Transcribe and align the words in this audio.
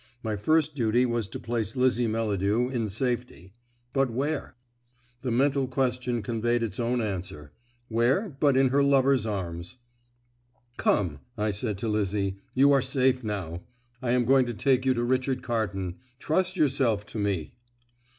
My 0.23 0.35
first 0.35 0.73
duty 0.73 1.05
was 1.05 1.27
to 1.27 1.39
place 1.39 1.75
Lizzie 1.75 2.07
Melladew 2.07 2.69
in 2.71 2.89
safety; 2.89 3.53
but 3.93 4.09
where? 4.09 4.55
The 5.21 5.29
mental 5.29 5.67
question 5.67 6.23
conveyed 6.23 6.63
its 6.63 6.79
own 6.79 7.01
answer. 7.01 7.51
Where, 7.87 8.35
but 8.39 8.57
in 8.57 8.69
her 8.69 8.81
lover's 8.83 9.27
arms? 9.27 9.77
"Come," 10.77 11.19
I 11.37 11.51
said 11.51 11.77
to 11.77 11.87
Lizzie. 11.87 12.37
"You 12.55 12.71
are 12.71 12.81
safe 12.81 13.23
now. 13.23 13.61
I 14.01 14.09
am 14.09 14.25
going 14.25 14.47
to 14.47 14.55
take 14.55 14.87
you 14.87 14.95
to 14.95 15.03
Richard 15.03 15.43
Carton. 15.43 15.97
Trust 16.17 16.57
yourself 16.57 17.05
to 17.05 17.19
me." 17.19 17.53